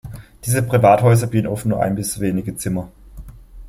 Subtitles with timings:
[0.45, 2.89] Diese Privathäuser bieten oft nur ein bis wenige Zimmer.